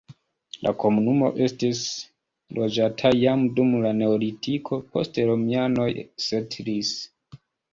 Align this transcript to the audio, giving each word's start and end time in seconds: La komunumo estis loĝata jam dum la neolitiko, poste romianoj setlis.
La 0.67 0.71
komunumo 0.83 1.27
estis 1.47 1.81
loĝata 2.59 3.13
jam 3.25 3.45
dum 3.59 3.77
la 3.85 3.93
neolitiko, 4.01 4.81
poste 4.97 5.29
romianoj 5.31 5.89
setlis. 6.31 6.99